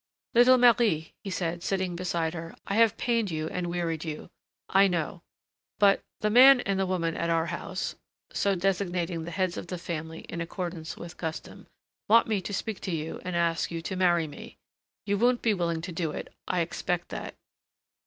"Little 0.33 0.57
Marie," 0.57 1.13
he 1.23 1.29
said, 1.29 1.61
sitting 1.61 1.95
beside 1.95 2.33
her, 2.33 2.55
"I 2.65 2.73
have 2.77 2.97
pained 2.97 3.29
you 3.29 3.47
and 3.49 3.67
wearied 3.69 4.03
you, 4.03 4.31
I 4.67 4.87
know; 4.87 5.21
but 5.77 6.01
the 6.21 6.31
man 6.31 6.59
and 6.61 6.79
the 6.79 6.87
woman 6.87 7.15
at 7.15 7.29
our 7.29 7.45
house" 7.45 7.93
so 8.33 8.55
designating 8.55 9.25
the 9.25 9.29
heads 9.29 9.57
of 9.57 9.67
the 9.67 9.77
family 9.77 10.21
in 10.21 10.41
accordance 10.41 10.97
with 10.97 11.17
custom 11.17 11.67
"want 12.07 12.25
me 12.27 12.41
to 12.41 12.51
speak 12.51 12.79
to 12.79 12.91
you 12.91 13.21
and 13.23 13.35
ask 13.35 13.69
you 13.69 13.79
to 13.83 13.95
marry 13.95 14.25
me. 14.25 14.57
You 15.05 15.19
won't 15.19 15.43
be 15.43 15.53
willing 15.53 15.81
to 15.83 15.91
do 15.91 16.09
it, 16.09 16.33
I 16.47 16.61
expect 16.61 17.09
that." 17.09 17.35